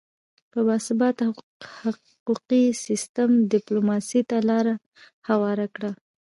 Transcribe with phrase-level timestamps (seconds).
[0.53, 1.23] یو باثباته
[1.79, 4.75] حقوقي سیستم ډیپلوماسي ته لاره
[5.27, 5.91] هواره کړه